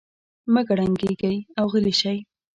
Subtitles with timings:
[0.53, 2.17] مه کړنګېږئ او غلي شئ.